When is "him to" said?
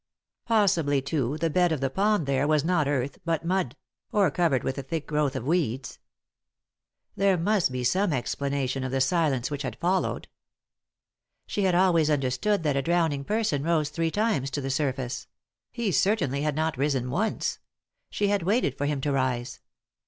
18.87-19.11